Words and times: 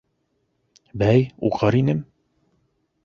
—Бәй, 1.03 1.27
уҡыр 1.49 1.81
инем. 1.83 2.01